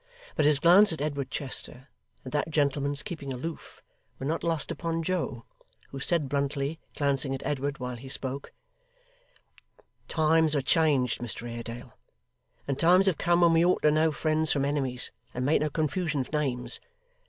But 0.35 0.45
his 0.45 0.57
glance 0.59 0.91
at 0.91 0.99
Edward 0.99 1.29
Chester, 1.29 1.89
and 2.23 2.33
that 2.33 2.49
gentleman's 2.49 3.03
keeping 3.03 3.31
aloof, 3.31 3.83
were 4.17 4.25
not 4.25 4.43
lost 4.43 4.71
upon 4.71 5.03
Joe, 5.03 5.45
who 5.89 5.99
said 5.99 6.27
bluntly, 6.27 6.79
glancing 6.95 7.35
at 7.35 7.45
Edward 7.45 7.77
while 7.77 7.97
he 7.97 8.09
spoke: 8.09 8.51
'Times 10.07 10.55
are 10.55 10.63
changed, 10.63 11.19
Mr 11.21 11.47
Haredale, 11.47 11.93
and 12.67 12.79
times 12.79 13.05
have 13.05 13.19
come 13.19 13.41
when 13.41 13.53
we 13.53 13.63
ought 13.63 13.83
to 13.83 13.91
know 13.91 14.11
friends 14.11 14.51
from 14.51 14.65
enemies, 14.65 15.11
and 15.35 15.45
make 15.45 15.61
no 15.61 15.69
confusion 15.69 16.21
of 16.21 16.33
names. 16.33 16.79